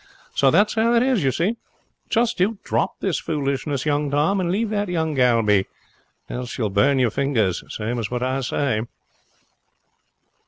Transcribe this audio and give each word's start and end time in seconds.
So 0.33 0.49
that's 0.49 0.73
how 0.73 0.95
it 0.95 1.03
is, 1.03 1.23
you 1.23 1.31
see. 1.31 1.57
Just 2.09 2.39
you 2.39 2.57
drop 2.63 3.01
this 3.01 3.19
foolishness, 3.19 3.85
young 3.85 4.09
Tom, 4.09 4.39
and 4.39 4.49
leave 4.51 4.71
that 4.71 4.89
young 4.89 5.13
gal 5.13 5.43
be, 5.43 5.67
else 6.27 6.57
you'll 6.57 6.71
burn 6.71 6.97
your 6.97 7.11
fingers, 7.11 7.63
same 7.69 7.99
as 7.99 8.09
what 8.09 8.23
I 8.23 8.39
say.' 8.41 8.81